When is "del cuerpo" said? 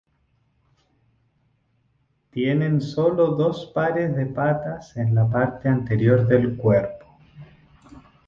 6.25-7.05